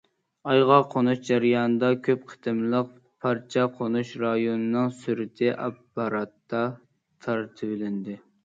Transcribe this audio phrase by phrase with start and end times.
[0.51, 2.89] ئايغا قونۇش جەريانىدا، كۆپ قېتىملىق
[3.25, 6.67] پارچە قونۇش رايونىنىڭ سۈرىتى ئاپپاراتتا
[7.27, 8.19] تارتىۋېلىندى.